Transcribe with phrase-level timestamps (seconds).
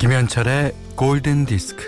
[0.00, 1.84] 김현철의 골든 디스크.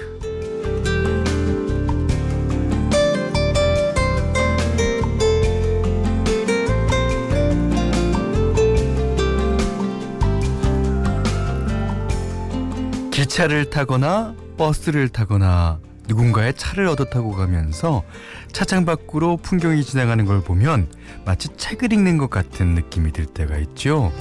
[13.11, 18.03] 기차를 타거나 버스를 타거나 누군가의 차를 얻어 타고 가면서
[18.53, 20.89] 차창 밖으로 풍경이 지나가는 걸 보면
[21.25, 24.13] 마치 책을 읽는 것 같은 느낌이 들 때가 있죠.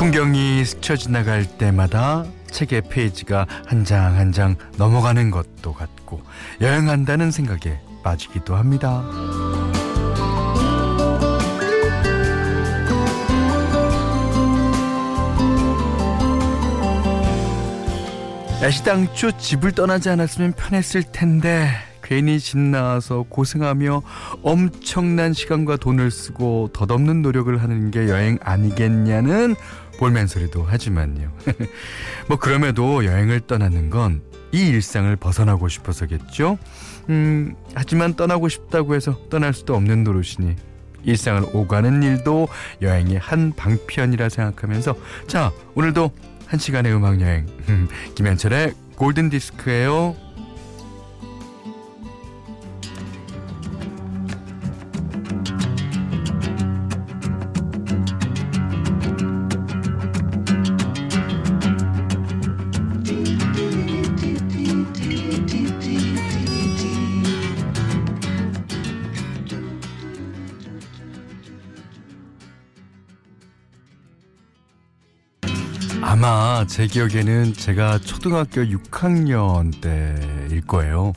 [0.00, 6.22] 풍경이 스쳐 지나갈 때마다 책의 페이지가 한 장 한 장 넘어가는 것도 같고
[6.62, 9.04] 여행한다는 생각에 빠지기도 합니다.
[18.62, 21.68] 애시당초 집을 떠나지 않았으면 편했을 텐데
[22.02, 24.02] 괜히 집 나와서 고생하며
[24.42, 29.54] 엄청난 시간과 돈을 쓰고 덧없는 노력을 하는 게 여행 아니겠냐는
[30.00, 31.30] 볼멘 소리도 하지만요.
[32.28, 36.58] 뭐 그럼에도 여행을 떠나는 건 이 일상을 벗어나고 싶어서겠죠.
[37.08, 40.56] 음, 하지만 떠나고 싶다고 해서 떠날 수도 없는 노릇이니
[41.04, 42.48] 일상을 오가는 일도
[42.82, 46.10] 여행의 한 방편이라 생각하면서 자 오늘도
[46.46, 47.46] 한 시간의 음악 여행
[48.16, 50.16] 김현철의 골든 디스크예요.
[76.66, 81.12] 제 기억에는 제가 초등학교 6학년 때일 거예요.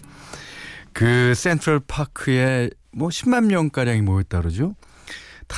[0.93, 4.75] 그 센트럴 파크에 뭐 10만 명 가량이 모였다 그러죠.
[5.47, 5.57] 딱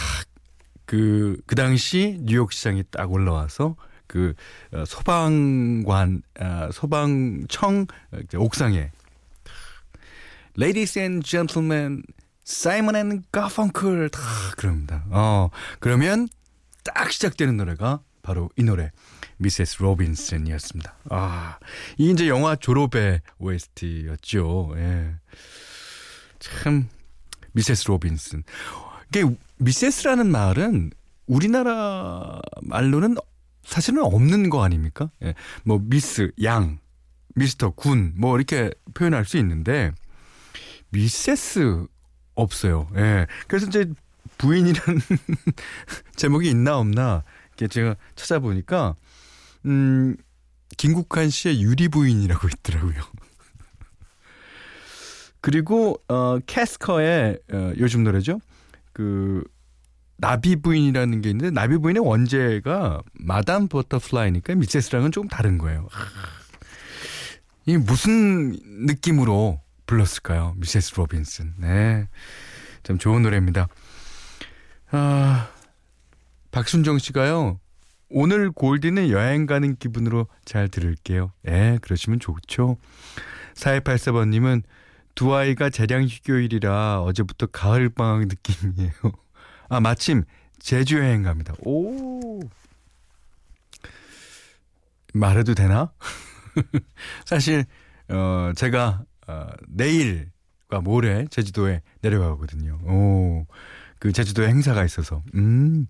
[0.86, 3.76] 그, 그 당시 뉴욕 시장이 딱 올라와서
[4.08, 4.34] 그
[4.72, 7.88] 어, 소방관, 아, 소방청
[8.36, 8.92] 옥상에
[10.58, 12.04] Ladies and gentlemen,
[12.48, 14.20] Simon and Garfunkel 다
[14.58, 15.04] 그럽니다.
[15.10, 16.30] 어, 그러면
[16.84, 18.92] 딱 시작되는 노래가 바로 이 노래
[19.38, 20.96] 미세스 로빈슨이었습니다.
[21.10, 21.58] 아,
[21.98, 24.74] 이 이제 영화 졸업의 OST였죠.
[24.78, 25.16] 예.
[26.40, 26.88] 참
[27.54, 28.44] 미세스 로빈슨.
[29.10, 29.24] 이게
[29.58, 30.92] 미세스라는 말은
[31.28, 33.16] 우리나라 말로는
[33.64, 35.10] 사실은 없는 거 아닙니까?
[35.24, 35.34] 예.
[35.64, 36.80] 뭐 미스, 양,
[37.36, 39.92] 미스터, 군, 뭐 이렇게 표현할 수 있는데
[40.90, 41.88] 미세스
[42.36, 42.88] 없어요.
[42.96, 43.28] 예.
[43.48, 43.86] 그래서 이제
[44.38, 45.02] 부인이라는
[46.16, 48.96] 제목이 있나 없나 이렇게 제가 찾아보니까
[49.66, 50.16] 음
[50.78, 52.94] 김국환 씨의 유리 부인이라고 있더라고요.
[55.42, 58.40] 그리고 어 캐스커의 어, 요즘 노래죠.
[58.94, 59.44] 그
[60.18, 65.88] 나비 부인이라는 게 있는데 나비 부인의 원제가 마담 버터플라이니까 미세스랑은 조금 다른 거예요.
[67.66, 68.56] 이 무슨
[68.86, 70.54] 느낌으로 불렀을까요?
[70.58, 71.54] 미세스 로빈슨.
[71.58, 72.08] 네.
[72.84, 73.68] 참 좋은 노래입니다.
[74.92, 75.50] 아,
[76.52, 77.60] 박순정 씨가요.
[78.10, 81.32] 오늘 골디는 여행 가는 기분으로 잘 들을게요.
[81.48, 82.78] 예, 그러시면 좋죠.
[83.56, 84.64] 4284번님은
[85.16, 88.92] 두 아이가 재량 휴교일이라 어제부터 가을 방학 느낌이에요.
[89.70, 90.24] 아, 마침
[90.60, 91.54] 제주 여행 갑니다.
[91.60, 92.42] 오.
[95.14, 95.92] 말해도 되나?
[97.26, 97.66] 사실,
[98.10, 102.80] 어, 제가, 어, 내일과 모레 제주도에 내려가거든요.
[102.84, 103.46] 오.
[104.00, 105.24] 그 제주도에 행사가 있어서.
[105.36, 105.88] 음.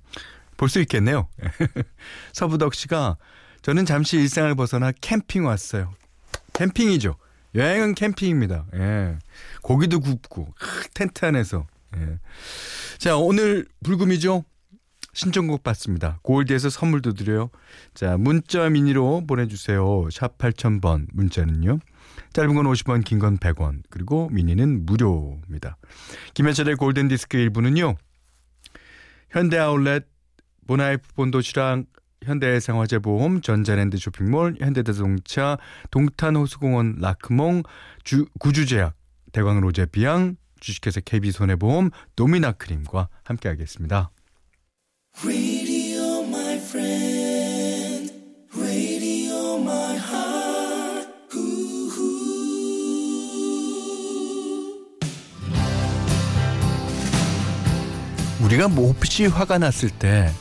[0.58, 1.28] 볼 수 있겠네요.
[2.34, 3.18] 서부덕 씨가
[3.62, 5.94] 저는 잠시 일상을 벗어나 캠핑 왔어요.
[6.54, 7.16] 캠핑이죠.
[7.56, 8.66] 여행은 캠핑입니다.
[8.76, 9.18] 예.
[9.62, 10.54] 고기도 굽고
[10.94, 11.66] 텐트 안에서.
[11.98, 12.20] 예.
[12.98, 14.44] 자 오늘 불금이죠.
[15.14, 16.20] 신청곡 받습니다.
[16.24, 17.50] 골드에서 선물도 드려요.
[17.94, 20.10] 자 문자 미니로 보내주세요.
[20.12, 21.80] 샵 8000번 문자는요.
[22.34, 25.78] 짧은 건 50원 긴 건 100원 그리고 미니는 무료입니다.
[26.34, 27.96] 김현철의 골든디스크 1부는요.
[29.30, 30.06] 현대아울렛
[30.66, 31.86] 모나이프 본도시락
[32.24, 35.58] 현대생활재보험, 전자랜드 쇼핑몰, 현대자동차,
[35.92, 37.64] 동탄호수공원 라크몽,
[38.04, 38.96] 주, 구주제약,
[39.32, 44.10] 대광로제비앙, 주식회사 KB손해보험, 노미나크림과 함께하겠습니다.
[58.42, 60.32] 우리가 몹시 화가 났을 때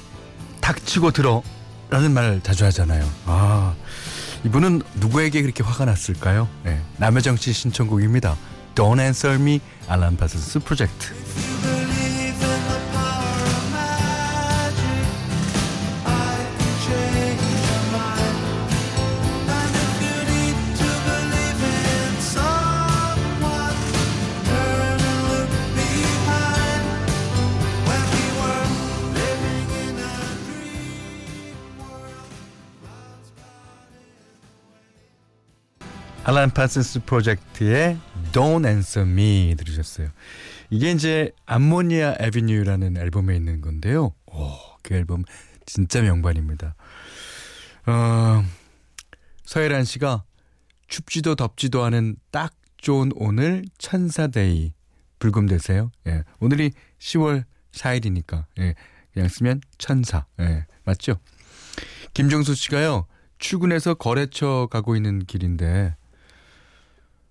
[0.65, 1.43] 닥치고 들어
[1.91, 3.07] 라는 말 자주 하잖아요.
[3.27, 3.75] 아,
[4.45, 6.49] 이분은 누구에게 그렇게 화가 났을까요?
[6.65, 8.35] 네, 남여정 씨 신청곡입니다.
[8.75, 11.13] Don't Answer Me, 알람 파스스 프로젝트.
[36.27, 37.99] 알란 파슨스 프로젝트의
[38.33, 40.09] Don't Answer Me 들으셨어요.
[40.71, 44.15] 이게 이제 암모니아 에비뉴라는 앨범에 있는 건데요.
[44.33, 44.51] 오,
[44.83, 45.25] 그 앨범
[45.67, 46.77] 진짜 명반입니다.
[47.87, 48.43] 어,
[49.45, 50.25] 서혜란 씨가
[50.89, 54.73] 춥지도 덥지도 않은 딱 좋은 오늘 천사데이
[55.19, 55.91] 불금 되세요.
[56.07, 56.25] 예.
[56.41, 58.75] 오늘이 10월 4일이니까 예.
[59.13, 60.25] 그냥 쓰면 천사.
[60.41, 60.65] 예.
[60.85, 61.17] 맞죠?
[62.15, 63.07] 김정수 씨가요.
[63.39, 65.97] 출근해서 거래처 가고 있는 길인데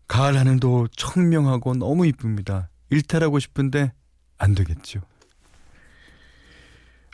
[0.08, 2.70] 가을 하늘도 청명하고 너무 이쁩니다.
[2.90, 3.94] 일탈하고 싶은데
[4.38, 5.02] 안 되겠죠.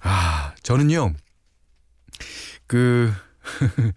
[0.02, 1.14] 아, 저는요.
[2.68, 3.12] 그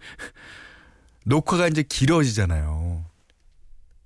[1.25, 3.05] 녹화가 이제 길어지잖아요.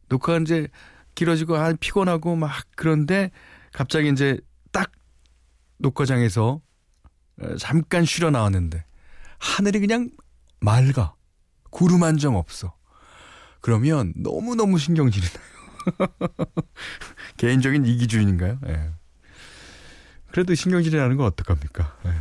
[0.10, 0.68] 녹화가 이제
[1.16, 3.32] 길어지고 아 피곤하고 막 그런데
[3.72, 4.40] 갑자기 이제
[4.72, 4.92] 딱
[5.80, 6.62] 녹화장에서
[7.42, 8.86] 어, 잠깐 쉬러 나왔는데
[9.40, 10.10] 하늘이 그냥
[10.60, 11.14] 맑아.
[11.70, 12.76] 구름 한 점 없어.
[13.68, 16.08] 그러면 너무너무 신경질이 나요.
[17.36, 18.60] 개인적인 이기주의인가요?
[18.66, 18.92] 예.
[20.32, 21.98] 그래도 신경질이 나는 건 어떡합니까?
[22.06, 22.12] 예.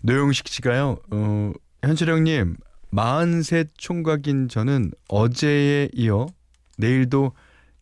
[0.00, 1.52] 노영식 씨가요, 어,
[1.82, 2.56] 현철 형님,
[2.96, 6.24] 43 총각인 저는 어제에 이어
[6.78, 7.32] 내일도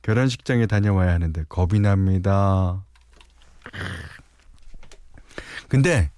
[0.02, 2.84] 결혼식장에 다녀와야 하는데 겁이 납니다.
[5.68, 6.10] 근데,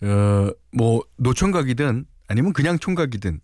[0.00, 3.40] 어, 뭐, 노총각이든 아니면 그냥 총각이든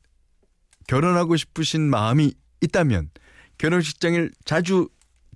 [0.91, 3.11] 결혼하고 싶으신 마음이 있다면
[3.59, 4.89] 결혼식장을 자주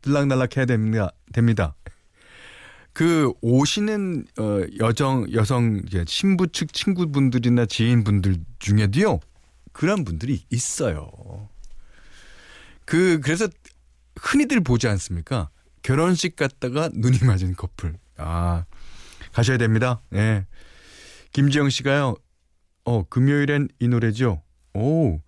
[0.02, 1.12] 들락날락 해야 됩니다.
[1.32, 1.76] 됩니다.
[2.92, 9.20] 그 오시는 어 여정 여성 신부 측 친구분들이나 지인분들 중에도요
[9.72, 11.08] 그런 분들이 있어요.
[12.84, 13.46] 그 그래서
[14.16, 15.50] 흔히들 보지 않습니까?
[15.82, 17.94] 결혼식 갔다가 눈이 맞은 커플.
[18.16, 18.64] 아
[19.32, 20.02] 가셔야 됩니다.
[20.14, 20.16] 예.
[20.16, 20.46] 네.
[21.32, 22.16] 김지영 씨가요.
[22.84, 24.42] 어 금요일엔 이 노래죠.
[24.74, 25.20] 오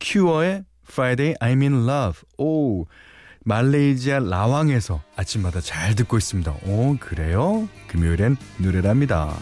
[0.00, 2.20] 큐어의 Friday I'm in Love.
[2.38, 2.86] 오,
[3.44, 6.54] 말레이시아 라왕에서 아침마다 잘 듣고 있습니다.
[6.66, 7.68] 오, 그래요?
[7.88, 9.34] 금요일엔 노래랍니다.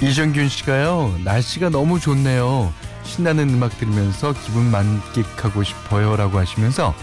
[0.00, 1.18] 이정균 씨가요.
[1.24, 2.72] 날씨가 너무 좋네요.
[3.02, 6.16] 신나는 음악 들으면서 기분 만끽하고 싶어요.
[6.16, 6.94] 라고 하시면서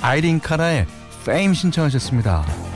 [0.00, 0.86] 아이린 카라의
[1.26, 2.73] 페임 신청하셨습니다.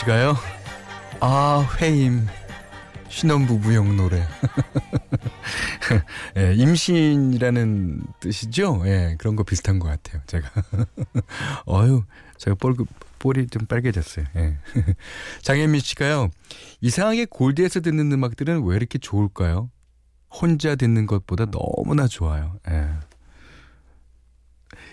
[0.00, 0.34] 씨가요.
[1.20, 2.26] 아 회임
[3.08, 4.26] 신혼부부용 노래.
[6.38, 8.82] 예, 임신이라는 뜻이죠.
[8.86, 10.22] 예, 그런 거 비슷한 것 같아요.
[10.26, 10.48] 제가.
[11.68, 12.04] 어유,
[12.38, 12.76] 제가 볼,
[13.18, 14.24] 볼이 좀 빨개졌어요.
[14.36, 14.56] 예.
[15.42, 16.30] 장현미 씨가요.
[16.80, 19.70] 이상하게 골드에서 듣는 음악들은 왜 이렇게 좋을까요?
[20.30, 22.58] 혼자 듣는 것보다 너무나 좋아요.
[22.70, 22.88] 예.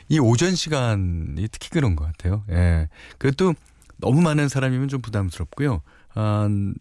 [0.09, 2.43] 이 오전 시간이 특히 그런 것 같아요.
[2.49, 2.89] 예.
[3.17, 3.53] 그것도
[3.97, 5.81] 너무 많은 사람이면 좀 부담스럽고요.
[6.09, 6.75] 한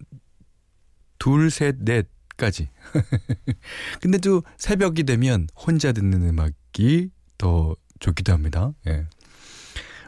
[1.19, 2.69] 둘, 셋, 넷까지.
[4.01, 8.73] 근데 또 새벽이 되면 혼자 듣는 음악이 더 좋기도 합니다.
[8.87, 9.07] 예.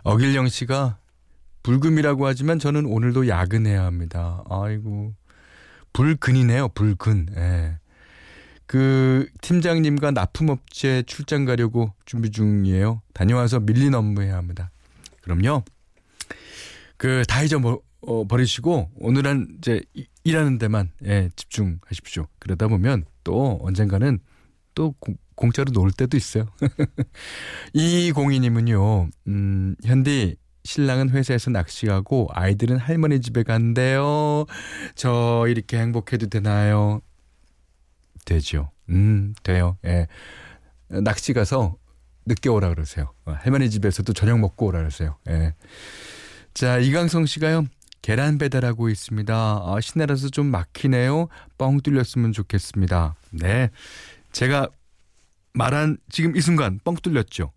[0.03, 0.99] 어길령 씨가
[1.63, 4.43] 불금이라고 하지만 저는 오늘도 야근해야 합니다.
[4.49, 5.15] 아이고.
[5.93, 7.29] 불근이네요, 불근.
[7.37, 7.79] 예.
[8.67, 13.01] 그 팀장님과 납품업체 출장 가려고 준비 중이에요.
[13.15, 14.71] 다녀와서 밀린 업무 해야 합니다.
[15.23, 15.65] 그럼요.
[16.99, 17.59] 그 다 잊어
[18.01, 19.81] 어, 버리시고 오늘은 이제
[20.25, 22.27] 일하는 데만 예, 집중하십시오.
[22.39, 24.19] 그러다 보면 또 언젠가는
[24.75, 26.47] 또 공, 공짜로 놀 때도 있어요.
[27.73, 34.45] 이공이님은요, 음, 현디 신랑은 회사에서 낚시하고 아이들은 할머니 집에 간대요.
[34.95, 37.01] 저 이렇게 행복해도 되나요?
[38.25, 38.71] 되죠.
[38.91, 39.77] 음, 돼요.
[39.87, 40.07] 예.
[40.89, 41.77] 낚시 가서
[42.27, 43.13] 늦게 오라 그러세요.
[43.25, 45.17] 어, 할머니 집에서도 저녁 먹고 오라 그러세요.
[45.29, 45.55] 예.
[46.59, 47.67] 자, 이강성 씨가요.
[48.03, 49.33] 계란 배달하고 있습니다.
[49.33, 51.29] 아, 시내라서 좀 막히네요.
[51.57, 53.15] 뻥 뚫렸으면 좋겠습니다.
[53.31, 53.71] 네.
[54.33, 54.69] 제가
[55.53, 57.53] 말한 지금 이 순간 뻥 뚫렸죠.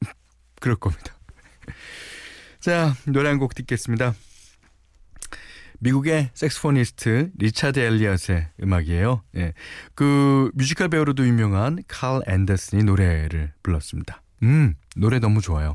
[0.60, 1.16] 그럴 겁니다.
[2.60, 4.14] 자, 노래 한 곡 듣겠습니다.
[5.80, 9.24] 미국의 saxophonist 리차드 엘리엇의 음악이에요.
[9.38, 9.54] 예.
[9.96, 14.22] 그 뮤지컬 배우로도 유명한 칼 앤더슨이 노래를 불렀습니다.
[14.44, 15.74] 음, 노래 너무 좋아요.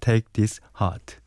[0.00, 1.18] Take this heart.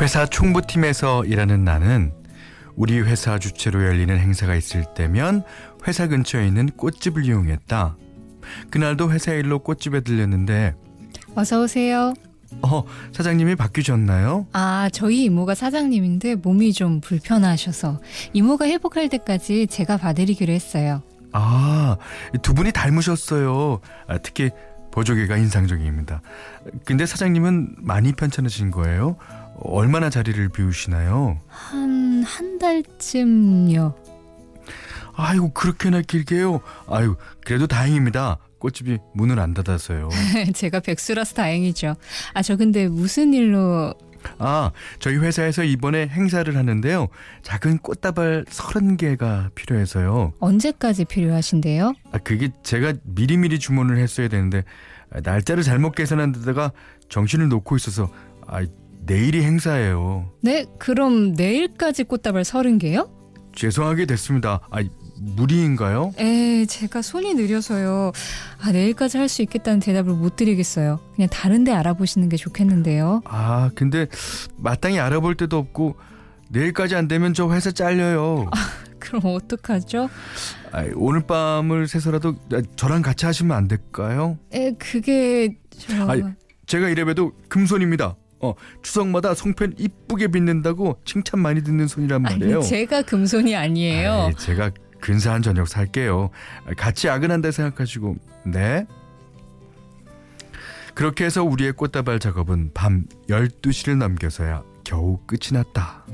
[0.00, 2.12] 회사 총무팀에서 일하는 나는
[2.74, 5.42] 우리 회사 주최로 열리는 행사가 있을 때면
[5.86, 7.96] 회사 근처에 있는 꽃집을 이용했다.
[8.70, 10.74] 그날도 회사 일로 꽃집에 들렸는데
[11.34, 12.12] 어서 오세요.
[12.62, 14.46] 어, 사장님이 바뀌셨나요?
[14.52, 18.00] 아, 저희 이모가 사장님인데 몸이 좀 불편하셔서
[18.34, 21.02] 이모가 회복할 때까지 제가 봐드리기로 했어요.
[21.32, 21.96] 아,
[22.42, 23.80] 두 분이 닮으셨어요.
[24.06, 24.50] 아, 특히
[24.92, 26.22] 보조개가 인상적입니다.
[26.84, 29.16] 근데 사장님은 많이 편찮으신 거예요?
[29.60, 31.40] 얼마나 자리를 비우시나요?
[31.48, 33.94] 한, 한 달쯤요.
[35.14, 36.60] 아이고, 그렇게나 길게요?
[36.88, 38.38] 아유, 그래도 다행입니다.
[38.58, 40.10] 꽃집이 문을 안 닫아서요.
[40.54, 41.94] 제가 백수라서 다행이죠.
[42.34, 43.94] 아, 저 근데 무슨 일로.
[44.38, 47.08] 아, 저희 회사에서 이번에 행사를 하는데요.
[47.42, 50.32] 작은 꽃다발 30개가 필요해서요.
[50.40, 51.94] 언제까지 필요하신데요?
[52.12, 54.64] 아, 그게 제가 미리미리 주문을 했어야 되는데,
[55.22, 56.72] 날짜를 잘못 계산한 데다가
[57.08, 58.10] 정신을 놓고 있어서,
[58.46, 58.64] 아,
[59.06, 60.30] 내일이 행사예요.
[60.42, 63.08] 네, 그럼 내일까지 꽃다발 30개요?
[63.54, 64.60] 죄송하게 됐습니다.
[64.70, 64.82] 아,
[65.18, 66.12] 무리인가요?
[66.18, 68.12] 에, 제가 손이 느려서요.
[68.60, 71.00] 아, 내일까지 할 수 있겠다는 대답을 못 드리겠어요.
[71.14, 73.22] 그냥 다른 데 알아보시는 게 좋겠는데요.
[73.24, 74.08] 아, 근데
[74.56, 75.96] 마땅히 알아볼 데도 없고
[76.50, 78.48] 내일까지 안 되면 저 회사 잘려요.
[78.50, 78.56] 아,
[78.98, 80.10] 그럼 어떡하죠?
[80.72, 82.34] 아, 오늘 밤을 새서라도
[82.76, 84.38] 저랑 같이 하시면 안 될까요?
[84.52, 86.10] 에, 그게 저...
[86.10, 86.16] 아,
[86.66, 88.16] 제가 이래봬도 금손입니다.
[88.40, 92.58] 어, 추석마다 송편 이쁘게 빚는다고 칭찬 많이 듣는 손이란 말이에요.
[92.58, 94.12] 아니, 제가 금손이 아니에요.
[94.28, 96.30] 아이, 제가 근사한 저녁 살게요.
[96.76, 98.16] 같이 야근한다 생각하시고
[98.46, 98.86] 네.
[100.94, 106.04] 그렇게 해서 우리의 꽃다발 작업은 밤 12시를 넘겨서야 겨우 끝이 났다.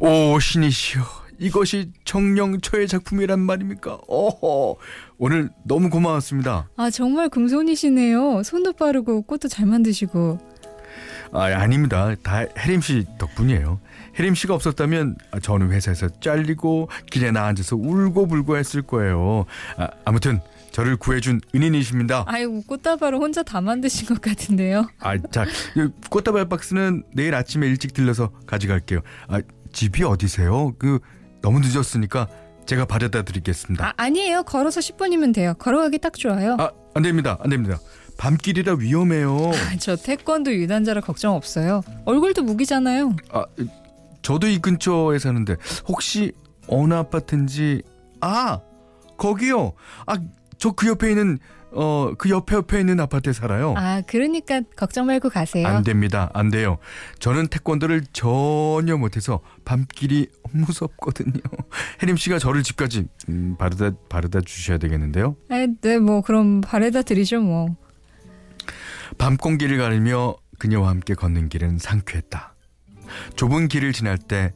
[0.00, 1.02] 오 신이시여
[1.38, 3.98] 이것이 정령초의 작품이란 말입니까?
[4.08, 4.76] 어허
[5.18, 6.68] 오늘 너무 고마웠습니다.
[6.76, 8.42] 아 정말 금손이시네요.
[8.42, 10.38] 손도 빠르고 꽃도 잘 만드시고.
[11.32, 12.14] 아 아닙니다.
[12.22, 13.80] 다 혜림 씨 덕분이에요.
[14.18, 19.44] 혜림 씨가 없었다면 저는 회사에서 잘리고 길에 나 앉아서 울고 불고 했을 거예요.
[19.76, 20.40] 아, 아무튼
[20.72, 22.24] 저를 구해준 은인이십니다.
[22.26, 24.88] 아이고 꽃다발을 혼자 다 만드신 것 같은데요.
[25.00, 25.44] 아, 자
[26.10, 29.00] 꽃다발 박스는 내일 아침에 일찍 들려서 가져갈게요.
[29.28, 29.40] 아,
[29.72, 30.74] 집이 어디세요?
[30.78, 31.00] 그
[31.46, 32.26] 너무 늦었으니까
[32.66, 33.86] 제가 바래다 드리겠습니다.
[33.86, 34.42] 아, 아니에요.
[34.42, 35.54] 걸어서 10분이면 돼요.
[35.60, 36.56] 걸어가기 딱 좋아요.
[36.58, 37.38] 아, 안 됩니다.
[37.40, 37.78] 안 됩니다.
[38.18, 39.52] 밤길이라 위험해요.
[39.52, 41.82] 아, 저 태권도 유단자라 걱정 없어요.
[42.04, 43.14] 얼굴도 무기잖아요.
[43.30, 43.44] 아,
[44.22, 45.54] 저도 이 근처에 사는데
[45.86, 46.32] 혹시
[46.66, 47.82] 어느 아파트인지
[48.20, 48.58] 아
[49.16, 49.74] 거기요.
[50.06, 50.16] 아
[50.66, 51.38] 저 그 옆에 있는
[51.72, 53.74] 어 그 옆에 옆에 있는 아파트에 살아요.
[53.76, 55.66] 아 그러니까 걱정 말고 가세요.
[55.66, 56.30] 안 됩니다.
[56.32, 56.78] 안 돼요.
[57.18, 61.40] 저는 태권도를 전혀 못해서 밤길이 무섭거든요.
[62.02, 65.36] 혜림 씨가 저를 집까지 음, 바르다 바르다 주셔야 되겠는데요.
[65.50, 67.76] 아, 네, 뭐 그럼 바래다 드리죠 뭐.
[69.18, 72.54] 밤 공기를 가르며 그녀와 함께 걷는 길은 상쾌했다.
[73.36, 74.54] 좁은 길을 지날 때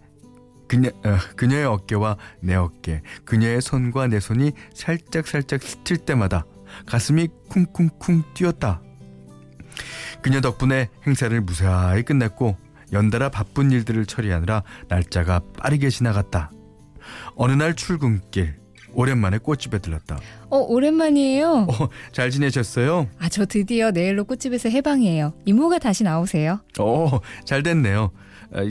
[0.70, 6.46] 그녀, 어, 그녀의 어깨와 내 어깨, 그녀의 손과 내 손이 살짝살짝 스칠 때마다
[6.86, 8.80] 가슴이 쿵쿵쿵 뛰었다.
[10.22, 12.56] 그녀 덕분에 행사를 무사히 끝냈고
[12.92, 16.52] 연달아 바쁜 일들을 처리하느라 날짜가 빠르게 지나갔다.
[17.34, 18.60] 어느 날 출근길
[18.92, 20.20] 오랜만에 꽃집에 들렀다.
[20.50, 21.66] 어, 오랜만이에요.
[21.68, 23.08] 어, 잘 지내셨어요?
[23.18, 25.34] 아, 저 드디어 내일로 꽃집에서 해방이에요.
[25.46, 26.60] 이모가 다시 나오세요.
[26.78, 28.12] 어, 잘 됐네요.
[28.52, 28.62] 아,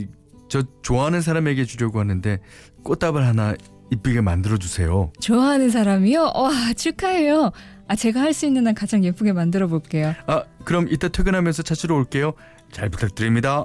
[0.50, 2.38] 저 좋아하는 사람에게 주려고 하는데
[2.82, 3.54] 꽃다발 하나
[3.92, 5.12] 이쁘게 만들어 주세요.
[5.20, 6.32] 좋아하는 사람이요?
[6.34, 7.52] 와, 축하해요.
[7.88, 10.14] 아, 제가 할 수 있는 한 가장 예쁘게 만들어 볼게요.
[10.26, 12.34] 아, 그럼 이따 퇴근하면서 찾으러 올게요.
[12.72, 13.64] 잘 부탁드립니다.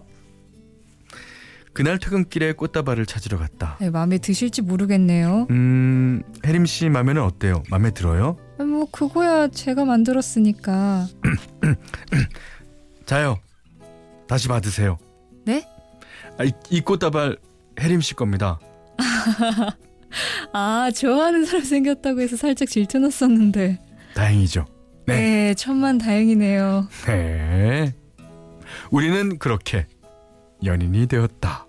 [1.74, 3.78] 그날 퇴근길에 꽃다발을 찾으러 갔다.
[3.82, 5.48] 네, 마음에 드실지 모르겠네요.
[5.50, 7.64] 음, 혜림 씨 마음에는 어때요?
[7.70, 8.38] 마음에 들어요?
[8.60, 11.08] 아, 뭐 그거야 제가 만들었으니까.
[13.06, 13.38] 자요.
[14.28, 14.98] 다시 받으세요.
[15.46, 15.68] 네?
[16.38, 17.38] 아, 이, 이 꽃다발
[17.80, 18.60] 혜림 씨 겁니다.
[20.54, 23.80] 아, 좋아하는 사람 생겼다고 해서 살짝 질투 났었는데.
[24.14, 24.66] 다행이죠.
[25.06, 25.16] 네.
[25.16, 26.88] 네, 천만 다행이네요.
[27.06, 27.94] 네.
[28.92, 29.88] 우리는 그렇게
[30.64, 31.65] 연인이 되었다.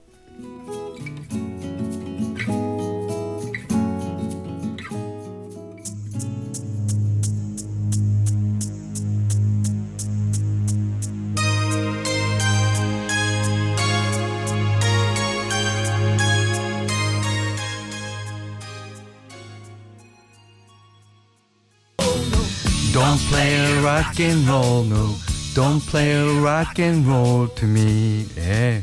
[23.97, 25.15] Rock and roll, no.
[25.55, 26.13] Don't play
[26.43, 28.27] rock and roll to me.
[28.37, 28.83] 예.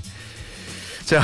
[1.05, 1.21] 자,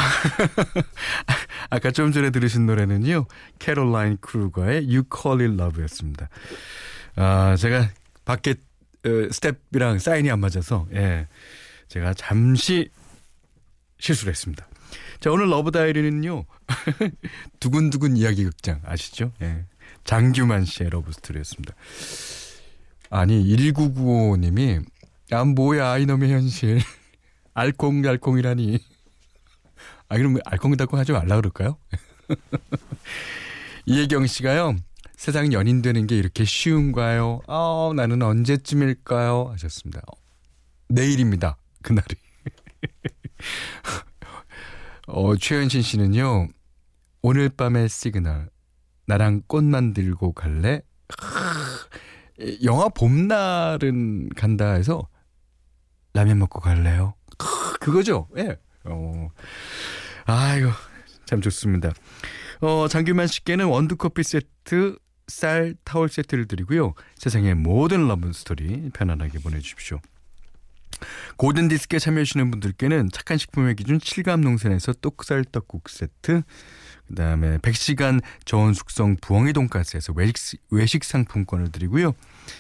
[1.72, 3.26] 아까 좀 전에 들으신 노래는요,
[3.58, 6.30] 캐롤라인 크루거의 You Call It Love였습니다.
[7.16, 7.90] 아, 제가
[8.26, 8.56] 밖에
[9.06, 11.28] 어, 스텝이랑 사인이 안 맞아서, 예,
[11.88, 12.90] 제가 잠시
[13.98, 14.68] 실수를 했습니다.
[15.20, 16.46] 자, 오늘 러브 다이어리는요,
[17.60, 19.32] 두근두근 이야기 극장 아시죠?
[19.42, 19.66] 예.
[20.04, 21.74] 장규만 씨의 러브 스토리였습니다.
[23.10, 24.86] 아니, 1995님이,
[25.32, 26.80] 야, 뭐야, 이놈의 현실.
[27.54, 28.80] 알콩달콩이라니.
[30.10, 31.78] 아, 그럼 알콩달콩 하지 말라 그럴까요?
[33.86, 34.76] 이혜경 씨가요,
[35.16, 37.42] 세상 연인 되는 게 이렇게 쉬운가요?
[37.48, 39.50] 아, 나는 언제쯤일까요?
[39.54, 40.02] 하셨습니다.
[40.90, 41.58] 내일입니다.
[41.82, 42.08] 그날이.
[45.08, 46.48] 어, 최현신 씨는요,
[47.22, 48.50] 오늘 밤의 시그널,
[49.08, 50.82] 나랑 꽃 만들고 갈래?
[52.64, 55.08] 영화 봄날은 간다 해서
[56.14, 57.16] 라면 먹고 갈래요?
[57.80, 58.28] 그거죠?
[58.38, 58.58] 예.
[58.86, 59.30] 어.
[60.26, 60.70] 아이고,
[61.26, 61.92] 참 좋습니다.
[62.62, 64.98] 어, 장규만 씨께는 원두커피 세트,
[65.28, 66.94] 쌀, 타월 세트를 드리고요.
[67.16, 70.00] 세상의 모든 러브 스토리 편안하게 보내주십시오.
[71.38, 76.42] 골든디스크에 참여하시는 분들께는 착한 식품의 기준 칠갑농산에서 똑살 떡국 세트,
[77.10, 82.14] 그 다음에 100시간 저온 숙성 부엉이 돈가스에서 외식, 외식 상품권을 드리고요.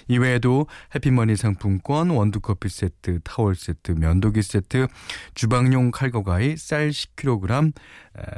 [0.08, 4.88] 이외에도 해피머니 상품권, 원두 커피 세트, 타월 세트, 면도기 세트,
[5.36, 7.74] 주방용 칼과 가위, 쌀 10kg,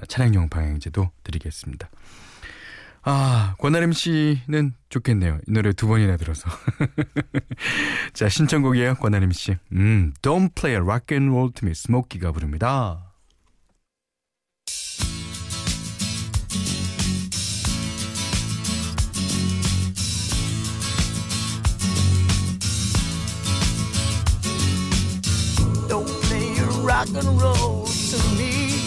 [0.08, 1.90] 차량용 방향제도 드리겠습니다.
[3.04, 5.40] 아, 권아림 씨는 좋겠네요.
[5.48, 6.50] 이 노래 두 번이나 들어서.
[8.14, 8.96] 자, 신청곡이에요.
[8.96, 9.56] 권아림 씨.
[9.72, 13.11] 음, Don't Play a Rock and Roll to Me, 스모키가 부릅니다.
[26.92, 28.84] Rock and roll to me.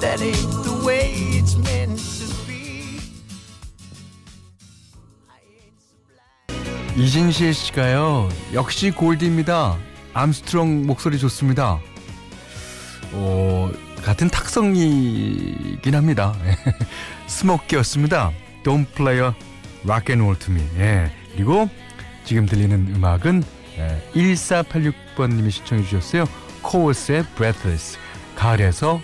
[0.00, 3.00] That ain't the way it's meant to be.
[6.96, 8.28] 이진실 씨가요.
[8.52, 9.76] 역시 골디입니다.
[10.12, 11.80] 암스트롱 목소리 좋습니다.
[13.12, 13.72] 어,
[14.04, 16.36] 같은 탁성이긴 합니다.
[17.26, 18.30] 스모키였습니다.
[18.62, 19.32] Don't play a
[19.84, 20.62] rock and roll to me.
[20.78, 21.10] 예.
[21.32, 21.68] 그리고
[22.24, 23.42] 지금 들리는 음악은
[24.14, 26.26] 1486번님이 신청해 주셨어요.
[26.62, 27.98] 코어스의 Breathless.
[28.36, 29.00] 가을에서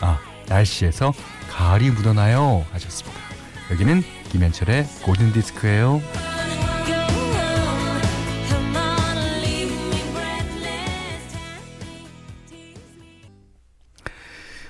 [0.00, 1.12] 아 날씨에서
[1.50, 3.18] 가을이 묻어나요 하셨습니다.
[3.70, 6.00] 여기는 김현철의 골든 디스크예요.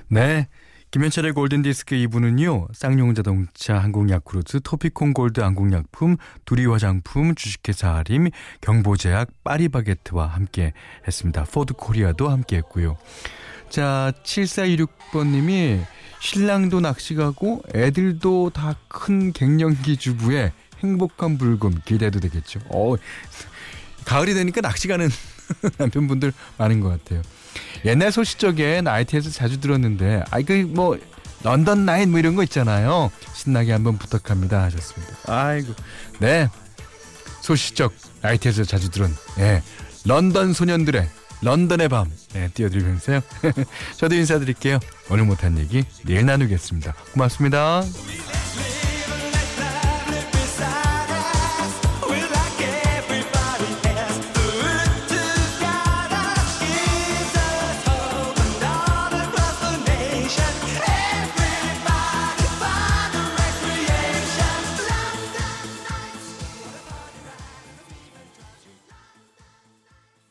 [0.08, 0.48] 네.
[0.90, 2.68] 김현철의 골든디스크 2부는요.
[2.74, 8.30] 쌍용자동차, 한국야쿠르트, 토피콘 골드 한국약품, 두리 화장품, 주식회사 아림,
[8.62, 10.72] 경보제약, 파리바게트와 함께
[11.06, 11.44] 했습니다.
[11.44, 12.96] 포드코리아도 함께 했고요.
[13.68, 15.84] 자, 7426번님이
[16.20, 22.60] 신랑도 낚시 가고 애들도 다 큰 갱년기 주부에 행복한 불금 기대도 되겠죠.
[22.70, 22.94] 어,
[24.06, 25.08] 가을이 되니까 낚시 가는
[25.78, 27.22] 남편분들 많은 것 같아요.
[27.84, 30.98] 옛날 소시적엔 IT에서 자주 들었는데, 아이, 그, 뭐,
[31.42, 33.10] 런던 나인 뭐 이런 거 있잖아요.
[33.34, 34.64] 신나게 한번 부탁합니다.
[34.64, 35.14] 하셨습니다.
[35.26, 35.72] 아이고.
[36.18, 36.48] 네.
[37.42, 39.62] 소시적 IT에서 자주 들은, 예.
[40.04, 41.08] 런던 소년들의
[41.42, 42.10] 런던의 밤.
[42.32, 43.20] 네, 띄워드리면서요.
[43.96, 44.80] 저도 인사드릴게요.
[45.10, 46.94] 오늘 못한 얘기 내일 나누겠습니다.
[47.12, 47.82] 고맙습니다.